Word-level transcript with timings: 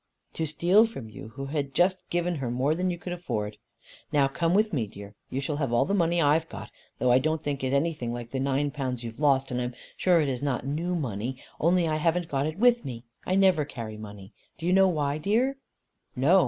"To 0.33 0.47
steal 0.47 0.87
from 0.87 1.09
you 1.11 1.27
who 1.35 1.45
had 1.45 1.75
just 1.75 2.09
given 2.09 2.37
her 2.37 2.49
more 2.49 2.73
than 2.73 2.89
you 2.89 2.97
could 2.97 3.13
afford! 3.13 3.57
Now 4.11 4.27
come 4.27 4.55
with 4.55 4.73
me, 4.73 4.87
dear, 4.87 5.13
you 5.29 5.39
shall 5.39 5.57
have 5.57 5.71
all 5.71 5.85
the 5.85 5.93
money 5.93 6.19
I 6.19 6.33
have 6.33 6.49
got; 6.49 6.71
though 6.97 7.11
I 7.11 7.19
don't 7.19 7.43
think 7.43 7.63
it's 7.63 7.71
anything 7.71 8.11
like 8.11 8.31
the 8.31 8.39
nine 8.39 8.71
pounds 8.71 9.03
you 9.03 9.11
have 9.11 9.19
lost, 9.19 9.51
and 9.51 9.61
I'm 9.61 9.75
sure 9.97 10.19
it 10.19 10.27
is 10.27 10.41
not 10.41 10.65
new 10.65 10.95
money. 10.95 11.37
Only 11.59 11.87
I 11.87 11.97
haven't 11.97 12.29
got 12.29 12.47
it 12.47 12.57
with 12.57 12.83
me. 12.83 13.03
I 13.27 13.35
never 13.35 13.63
carry 13.63 13.95
money. 13.95 14.33
Do 14.57 14.65
you 14.65 14.73
know 14.73 14.87
why, 14.87 15.19
dear?" 15.19 15.57
"No. 16.15 16.39